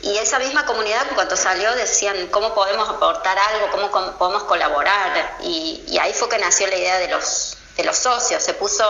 [0.02, 5.38] Y esa misma comunidad cuando salió decían cómo podemos aportar algo, cómo podemos colaborar.
[5.42, 8.42] Y, ahí fue que nació la idea de los, de los socios.
[8.42, 8.86] Se puso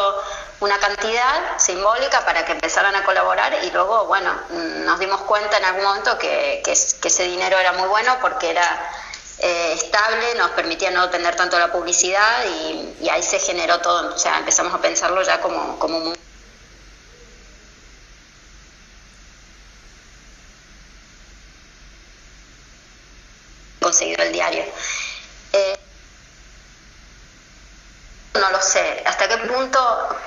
[0.60, 5.66] una cantidad simbólica para que empezaran a colaborar y luego, bueno, nos dimos cuenta en
[5.66, 8.92] algún momento que, que, ese dinero era muy bueno porque era
[9.40, 14.14] eh, estable, nos permitía no tener tanto la publicidad y, ahí se generó todo.
[14.14, 16.16] O sea, empezamos a pensarlo ya como, como un
[23.82, 24.64] conseguido el diario.
[25.54, 25.78] Eh,
[28.40, 30.20] no lo sé, hasta qué punto,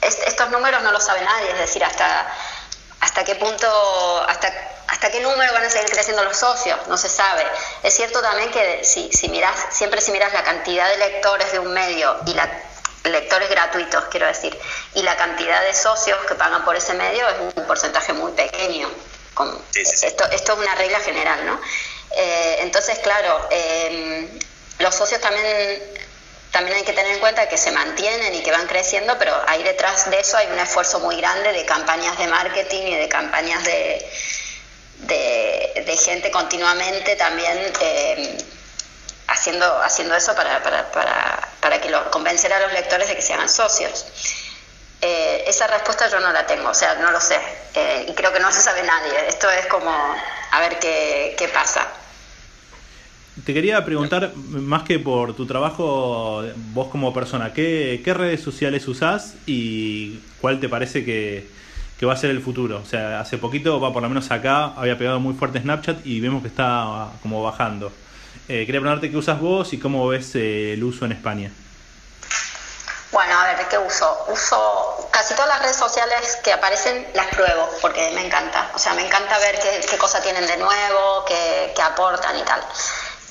[0.00, 2.26] estos números no lo sabe nadie, es decir, hasta,
[3.00, 4.52] hasta qué punto, hasta,
[4.88, 7.46] hasta qué número van a seguir creciendo los socios, no se sabe.
[7.82, 11.58] Es cierto también que si, si miras, siempre si miras la cantidad de lectores de
[11.58, 12.48] un medio y la
[13.04, 14.56] lectores gratuitos, quiero decir,
[14.94, 18.90] y la cantidad de socios que pagan por ese medio es un porcentaje muy pequeño.
[19.74, 21.60] Esto, esto es una regla general, ¿no?
[22.14, 24.28] Eh, entonces, claro, em,
[24.78, 25.82] los socios también,
[26.52, 29.62] también hay que tener en cuenta que se mantienen y que van creciendo, pero ahí
[29.62, 33.64] detrás de eso hay un esfuerzo muy grande de campañas de marketing y de campañas
[33.64, 34.06] de,
[34.98, 38.38] de, gente continuamente también em,
[39.28, 43.22] haciendo, haciendo eso para, para, para, para que lo, convencer a los lectores de que
[43.22, 44.04] se hagan socios.
[45.00, 47.40] Eh, esa respuesta yo no la tengo, o sea, no lo sé.
[47.74, 49.26] Eh, y creo que no se sabe nadie.
[49.26, 49.90] Esto es como
[50.50, 51.86] a ver qué, qué pasa.
[53.44, 58.86] Te quería preguntar, más que por tu trabajo, vos como persona, ¿qué, qué redes sociales
[58.86, 61.48] usás y cuál te parece que,
[62.06, 62.80] va a ser el futuro?
[62.82, 66.20] O sea, hace poquito, va por lo menos acá, había pegado muy fuerte Snapchat y
[66.20, 67.92] vemos que está como bajando.
[68.48, 71.50] Eh, quería preguntarte qué usas vos y cómo ves eh, el uso en España.
[73.12, 74.24] Bueno, a ver, ¿qué uso?
[74.28, 78.70] Uso casi todas las redes sociales que aparecen, las pruebo, porque me encanta.
[78.74, 82.42] O sea, me encanta ver qué, qué cosa tienen de nuevo, qué, qué, aportan y
[82.42, 82.64] tal.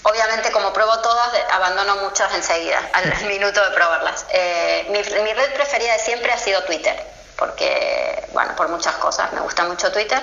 [0.04, 4.26] Obviamente, como pruebo todas, abandono muchas enseguida, al minuto de probarlas.
[4.30, 6.96] Eh, mi, mi red preferida de siempre ha sido Twitter,
[7.38, 9.32] porque, bueno, por muchas cosas.
[9.34, 10.22] Me gusta mucho Twitter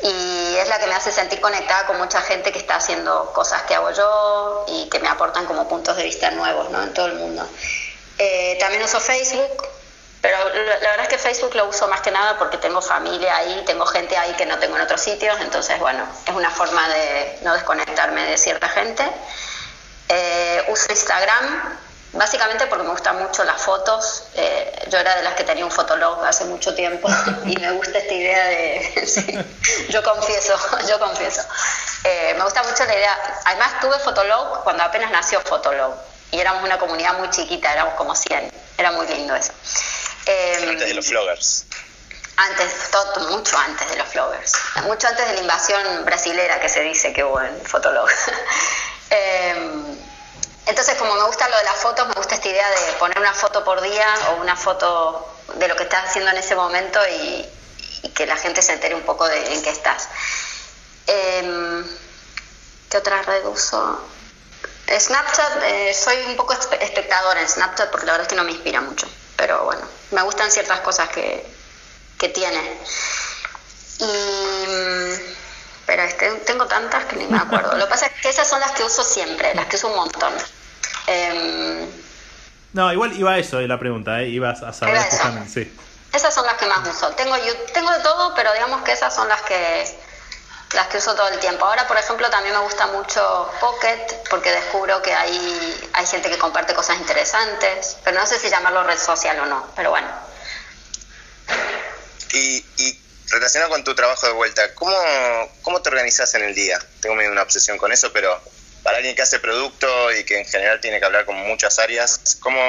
[0.00, 3.62] y es la que me hace sentir conectada con mucha gente que está haciendo cosas
[3.62, 6.82] que hago yo y que me aportan como puntos de vista nuevos ¿no?
[6.82, 7.46] en todo el mundo.
[8.18, 9.66] Eh, también uso Facebook,
[10.20, 13.62] pero la verdad es que Facebook lo uso más que nada porque tengo familia ahí,
[13.66, 17.38] tengo gente ahí que no tengo en otros sitios, entonces bueno, es una forma de
[17.42, 19.04] no desconectarme de cierta gente.
[20.08, 21.78] Eh, uso Instagram
[22.12, 24.24] básicamente porque me gustan mucho las fotos.
[24.34, 27.08] Eh, yo era de las que tenía un fotolog hace mucho tiempo
[27.44, 29.06] y me gusta esta idea de...
[29.06, 29.38] sí,
[29.88, 30.54] yo confieso,
[30.88, 31.42] yo confieso.
[32.04, 33.40] Eh, me gusta mucho la idea.
[33.44, 35.94] Además tuve fotolog cuando apenas nació fotolog
[36.30, 38.52] y éramos una comunidad muy chiquita, éramos como 100.
[38.76, 39.52] Era muy lindo eso.
[40.28, 41.64] Eh, antes de los vloggers.
[42.36, 44.52] Antes, todo, mucho antes de los vloggers.
[44.84, 48.08] Mucho antes de la invasión brasilera que se dice que hubo en Fotolog.
[50.66, 53.32] entonces, como me gusta lo de las fotos, me gusta esta idea de poner una
[53.32, 57.48] foto por día o una foto de lo que estás haciendo en ese momento y,
[58.02, 60.08] y que la gente se entere un poco de en qué estás.
[61.06, 61.84] Eh,
[62.90, 63.98] ¿Qué otra red uso?
[64.88, 68.52] Snapchat, eh, soy un poco espectadora en Snapchat porque la verdad es que no me
[68.52, 71.44] inspira mucho, pero bueno, me gustan ciertas cosas que,
[72.18, 72.60] que tiene.
[74.00, 75.38] Y,
[75.86, 77.76] pero este, tengo tantas que ni me acuerdo.
[77.76, 79.96] Lo que pasa es que esas son las que uso siempre, las que uso un
[79.96, 80.32] montón.
[81.06, 81.88] Eh,
[82.72, 84.28] no, igual iba a eso la pregunta, ¿eh?
[84.28, 85.72] ibas a saber justamente, sí.
[86.12, 87.08] Esas son las que más uso.
[87.10, 87.36] Tengo,
[87.72, 89.86] tengo de todo, pero digamos que esas son las que
[90.74, 91.64] las que uso todo el tiempo.
[91.64, 96.38] Ahora, por ejemplo, también me gusta mucho Pocket porque descubro que hay, hay gente que
[96.38, 100.08] comparte cosas interesantes, pero no sé si llamarlo red social o no, pero bueno.
[102.32, 103.00] Y, y
[103.30, 104.94] relacionado con tu trabajo de vuelta, ¿cómo,
[105.62, 106.78] ¿cómo te organizas en el día?
[107.00, 108.40] Tengo medio una obsesión con eso, pero
[108.82, 112.36] para alguien que hace producto y que en general tiene que hablar con muchas áreas,
[112.40, 112.60] ¿cómo,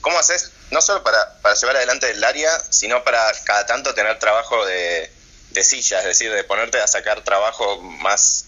[0.00, 4.18] cómo haces no solo para, para llevar adelante el área, sino para cada tanto tener
[4.18, 5.10] trabajo de
[5.56, 8.44] de silla, es decir, de ponerte a sacar trabajo más,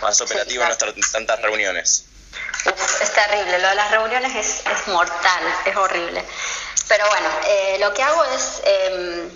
[0.00, 2.04] más operativo en tantas reuniones.
[3.02, 6.24] es terrible, lo de las reuniones es, es mortal, es horrible.
[6.88, 9.28] Pero bueno, eh, lo que hago es, eh,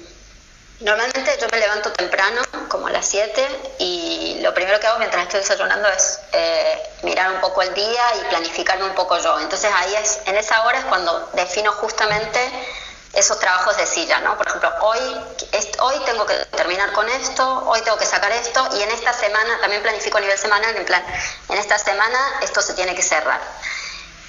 [0.81, 5.25] normalmente yo me levanto temprano, como a las 7, y lo primero que hago mientras
[5.25, 9.41] estoy desayunando es eh, mirar un poco el día y planificarme un poco yo.
[9.41, 12.39] Entonces ahí es, en esa hora es cuando defino justamente
[13.17, 14.37] esos trabajos de silla, ¿no?
[14.37, 15.01] Por ejemplo, hoy,
[15.81, 19.59] hoy tengo que terminar con esto, hoy tengo que sacar esto y en esta semana,
[19.59, 21.03] también planifico a nivel semanal, en plan,
[21.49, 23.41] en esta semana esto se tiene que cerrar.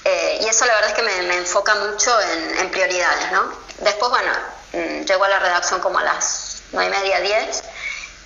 [0.06, 3.52] Eh, y eso la verdad es que me, enfoca mucho en, prioridades, ¿no?
[3.80, 4.32] Después, bueno,
[4.72, 7.64] mm, llego a la redacción como a las nueve y media, diez,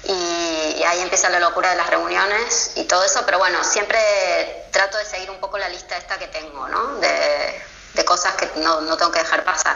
[0.03, 4.97] y, ahí empieza la locura de las reuniones y todo eso, pero bueno, siempre trato
[4.99, 6.97] de seguir un poco la lista esta que tengo, ¿no?
[6.97, 9.75] De, de cosas que no, no tengo que dejar pasar.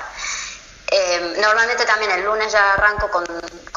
[0.98, 3.26] Eh, normalmente también el lunes ya arranco con,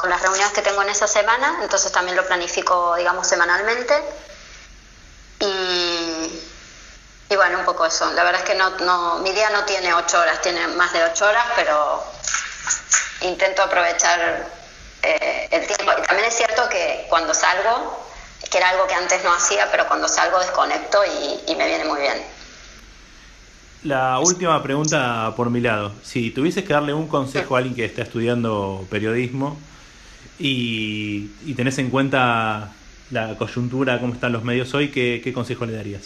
[0.09, 3.93] las reuniones que tengo en esa semana, entonces también lo planifico, digamos, semanalmente.
[5.41, 6.31] Y,
[7.35, 8.09] bueno, un poco eso.
[8.13, 11.03] La verdad es que no, no, mi día no tiene ocho horas, tiene más de
[11.03, 12.01] ocho horas, pero
[13.19, 14.47] intento aprovechar
[15.03, 15.91] eh, el tiempo.
[15.97, 18.01] Y también es cierto que cuando salgo,
[18.49, 21.99] que era algo que antes no hacía, pero cuando salgo desconecto y me viene muy
[21.99, 22.38] bien.
[23.83, 25.93] La última pregunta por mi lado.
[26.03, 29.57] Si tuvieses que darle un consejo a alguien que está estudiando periodismo
[30.37, 32.73] y, tenés en cuenta
[33.09, 36.01] la coyuntura, cómo están los medios hoy, ¿qué, consejo le darías?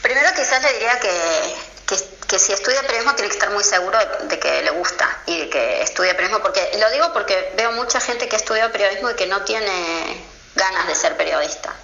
[0.00, 1.96] Primero quizás le diría que,
[2.28, 5.38] que, si estudia periodismo tiene que estar muy seguro de, de, que le gusta y
[5.38, 9.14] de que estudia periodismo, porque lo digo porque veo mucha gente que estudia periodismo y
[9.14, 11.74] que no tiene ganas de ser periodista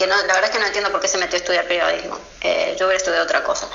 [0.00, 2.18] que no, la verdad es que no entiendo por qué se metió a estudiar periodismo.
[2.40, 3.68] Eh, yo hubiera estudiado otra cosa.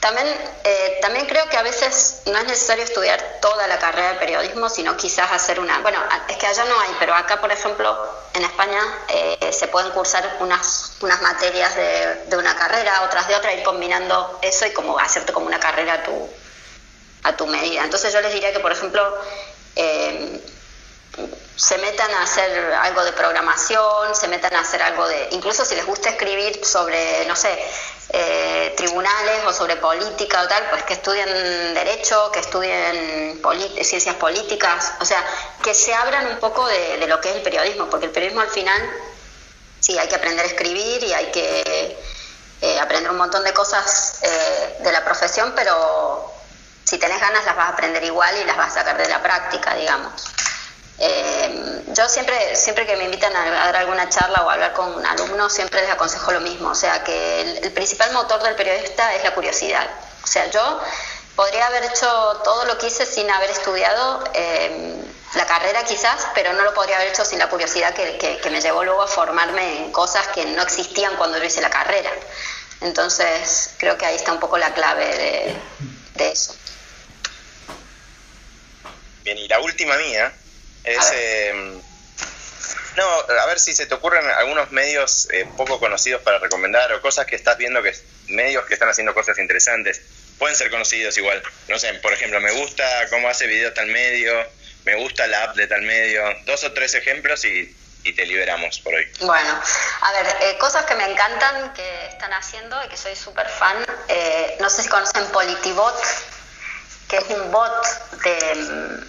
[0.00, 0.26] También,
[0.64, 4.68] eh, también creo que a veces no es necesario estudiar toda la carrera de periodismo,
[4.68, 5.78] sino quizás hacer una...
[5.78, 7.96] Bueno, es que allá no hay, pero acá, por ejemplo,
[8.34, 13.36] en España eh, se pueden cursar unas, unas materias de, de, una carrera, otras de
[13.36, 17.84] otra, ir combinando eso y como hacerte como una carrera a a tu medida.
[17.84, 19.16] Entonces yo les diría que, por ejemplo,
[21.56, 25.74] se metan a hacer algo de programación, se metan a hacer algo de, incluso si
[25.74, 27.58] les gusta escribir sobre, no sé,
[28.10, 31.28] eh, tribunales o sobre política o tal, pues que estudien
[31.74, 33.42] derecho, que estudien
[33.82, 35.22] ciencias políticas, o sea,
[35.62, 38.50] que se abran un poco de, lo que es el periodismo, porque el periodismo al
[38.50, 38.80] final,
[39.80, 41.98] sí, hay que aprender a escribir y hay que
[42.62, 46.32] eh, aprender un montón de cosas eh, de la profesión, pero
[46.84, 49.22] si tenés ganas las vas a aprender igual y las vas a sacar de la
[49.22, 50.24] práctica, digamos.
[51.00, 55.52] Eh, yo siempre, siempre que me invitan a, dar alguna charla o hablar con alumnos,
[55.52, 59.32] siempre les aconsejo lo mismo, o sea que el, principal motor del periodista es la
[59.32, 59.88] curiosidad.
[60.24, 60.80] O sea, yo
[61.36, 64.96] podría haber hecho todo lo que hice sin haber estudiado eh,
[65.34, 68.82] la carrera quizás, pero no lo podría haber hecho sin la curiosidad que, me llevó
[68.82, 72.10] luego a formarme en cosas que no existían cuando yo hice la carrera.
[72.80, 75.54] Entonces, creo que ahí está un poco la clave
[76.14, 76.56] de eso.
[79.22, 80.32] Bien, y la última mía
[80.84, 81.80] es, em,
[82.98, 83.04] no,
[83.42, 87.26] a ver si se te ocurren algunos medios eh, poco conocidos para recomendar o cosas
[87.26, 87.94] que estás viendo que
[88.26, 90.00] medios que están haciendo cosas interesantes.
[90.36, 91.40] Pueden ser conocidos igual.
[91.68, 94.32] No sé, por ejemplo, me gusta cómo hace video tal medio,
[94.84, 96.24] me gusta la app de tal medio.
[96.44, 97.74] Dos o tres ejemplos y,
[98.16, 99.06] te liberamos por hoy.
[99.20, 99.62] Bueno,
[100.00, 103.84] a ver, eh, cosas que me encantan que están haciendo y que soy súper fan.
[104.08, 105.94] Eh, no sé si conocen Politibot,
[107.06, 107.84] que es un bot
[108.24, 109.04] de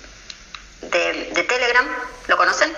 [0.81, 1.85] de, Telegram.
[2.27, 2.75] ¿Lo conocen?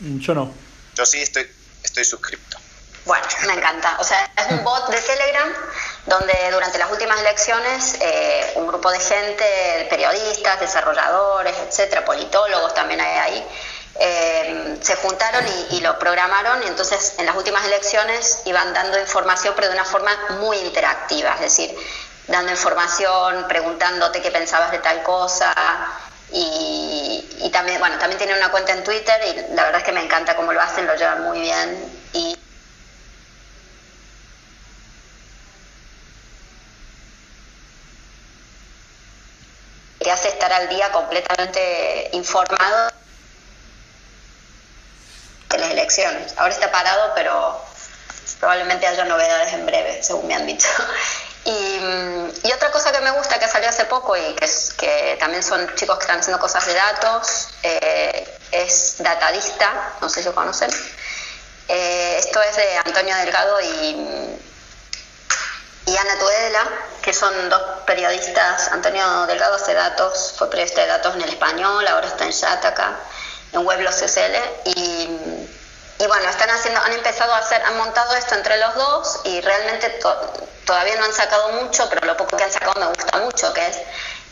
[0.00, 0.52] Yo no.
[0.94, 1.50] Yo sí estoy,
[1.82, 2.58] estoy suscrito.
[3.04, 3.96] Bueno, me encanta.
[4.00, 5.48] O sea, es un bot de Telegram
[6.06, 13.00] donde durante las últimas elecciones eh, un grupo de gente, periodistas, desarrolladores, etcétera, politólogos también
[13.00, 13.48] hay ahí,
[14.00, 18.98] eh, se juntaron y, y, lo programaron y entonces en las últimas elecciones iban dando
[19.00, 21.74] información pero de una forma muy interactiva, es decir,
[22.26, 25.54] dando información, preguntándote qué pensabas de tal cosa,
[26.30, 30.04] y, también, bueno, también tiene una cuenta en Twitter y la verdad es que me
[30.04, 32.38] encanta cómo lo hacen, lo llevan muy bien y
[39.98, 42.92] te hace estar al día completamente informado
[45.48, 46.34] de las elecciones.
[46.36, 47.64] Ahora está parado, pero
[48.38, 50.68] probablemente haya novedades en breve, según me han dicho.
[51.44, 55.74] Y, otra cosa que me gusta que salió hace poco y que, que también son
[55.76, 60.70] chicos que están haciendo cosas de datos eh, es Datadista, no sé si lo conocen.
[61.68, 64.38] Eh, esto es de Antonio Delgado y,
[65.86, 66.68] y Ana Tudela,
[67.02, 68.68] que son dos periodistas.
[68.72, 72.96] Antonio Delgado hace datos, fue periodista de datos en el español, ahora está en Shataka,
[73.52, 74.36] en Weblos SL.
[74.64, 75.48] Y,
[76.00, 79.40] y bueno, están haciendo, han empezado a hacer, han montado esto entre los dos y
[79.40, 79.98] realmente
[80.64, 83.66] todavía no han sacado mucho, pero lo poco que han sacado me gusta mucho, que
[83.66, 83.78] es,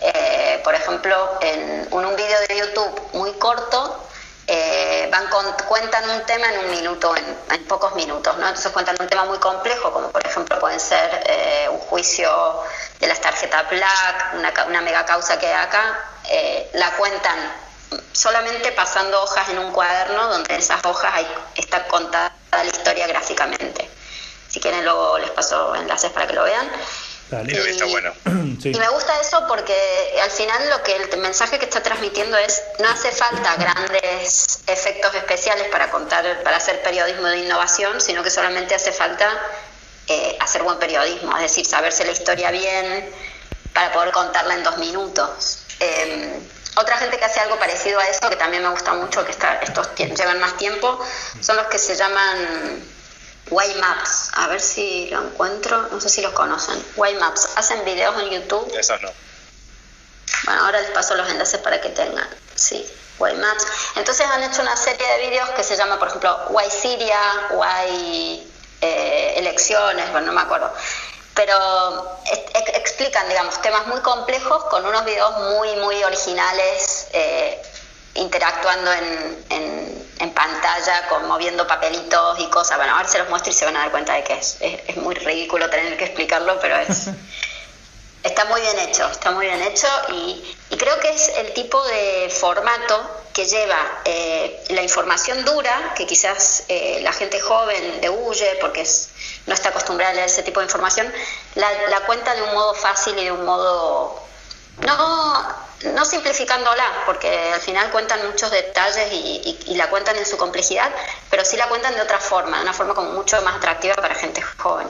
[0.00, 4.00] eh, por ejemplo, en un, vídeo de YouTube muy corto,
[4.46, 5.26] eh, van
[5.66, 8.46] cuentan un tema en un minuto, en, pocos minutos, ¿no?
[8.46, 12.62] Entonces cuentan un tema muy complejo, como por ejemplo pueden ser eh, un juicio
[13.00, 15.98] de las tarjetas Black, una, una mega causa que hay acá,
[16.74, 17.65] la cuentan
[18.12, 23.06] solamente pasando hojas en un cuaderno donde en esas hojas hay, está contada la historia
[23.06, 23.88] gráficamente.
[24.48, 26.70] Si quieren luego les paso enlaces para que lo vean.
[27.46, 28.12] Y, está bueno.
[28.64, 29.74] y me gusta eso porque
[30.22, 35.14] al final lo que el mensaje que está transmitiendo es no hace falta grandes efectos
[35.14, 39.28] especiales para contar, para hacer periodismo de innovación, sino que solamente hace falta
[40.06, 43.10] eh, hacer buen periodismo, es decir, saberse la historia bien
[43.74, 45.65] para poder contarla en dos minutos.
[45.80, 49.30] Em, otra gente que hace algo parecido a eso, que también me gusta mucho, que
[49.30, 50.98] está, estos llevan más tiempo,
[51.40, 52.84] son los que se llaman
[53.50, 54.30] Maps.
[54.34, 56.82] A ver si lo encuentro, no sé si los conocen.
[57.18, 57.50] Maps.
[57.56, 58.72] Hacen videos en YouTube.
[58.76, 59.10] Esos no.
[60.44, 62.28] Bueno, ahora les paso los enlaces para que tengan.
[62.54, 62.86] Sí,
[63.18, 63.66] Maps.
[63.96, 67.20] Entonces han hecho una serie de videos que se llama, por ejemplo, Why Siria,
[67.52, 68.52] Why
[68.82, 70.70] eh, Elecciones, bueno, no me acuerdo
[71.36, 72.18] pero
[72.74, 77.62] explican, digamos, temas muy complejos con unos videos muy, muy originales, eh,
[78.14, 82.78] interactuando en, en, pantalla, con, moviendo papelitos y cosas.
[82.78, 84.96] Bueno, ahora se los muestro y se van a dar cuenta de que es, es,
[84.96, 87.08] muy ridículo tener que explicarlo, pero es...
[88.26, 92.28] Está muy bien hecho, está muy bien hecho y, creo que es el tipo de
[92.28, 98.58] formato que lleva eh, la información dura, que quizás eh, la gente joven le huye
[98.60, 98.84] porque
[99.46, 101.10] no está acostumbrada a leer ese tipo de información,
[101.54, 104.20] la, cuenta de un modo fácil y de un modo
[104.78, 105.54] no,
[105.94, 110.90] no simplificándola, porque al final cuentan muchos detalles y, la cuentan en su complejidad,
[111.30, 114.16] pero sí la cuentan de otra forma, de una forma como mucho más atractiva para
[114.16, 114.88] gente joven.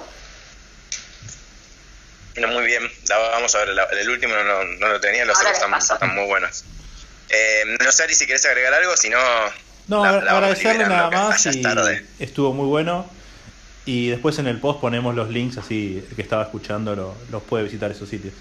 [2.45, 6.15] Muy bien, vamos a ver, el último no, no, lo tenía, los otros están, están,
[6.15, 6.65] muy buenos.
[7.29, 9.19] Eh, no sé, Ari, si quieres agregar algo, si no,
[9.89, 11.63] No, agradecerle nada más y
[12.19, 13.09] estuvo muy bueno.
[13.87, 17.43] Y después en el post ponemos los links, así el que estaba escuchando lo, los
[17.45, 18.35] puede visitar esos sitios.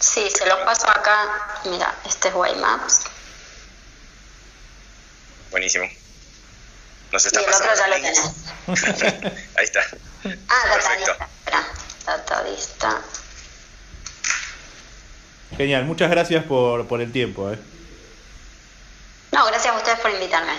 [0.00, 1.60] Sí, se los paso acá.
[1.66, 3.02] Mira, este es Waymaps.
[5.50, 5.86] Buenísimo.
[7.12, 8.18] Nos está y el otro ya lo tenés.
[9.56, 9.80] Ahí está.
[10.48, 11.28] Ah, Datadista.
[12.08, 13.02] Datadista.
[15.56, 17.50] Genial, muchas gracias por, por el tiempo.
[17.50, 17.58] ¿eh?
[19.32, 20.52] No, gracias a ustedes por invitarme.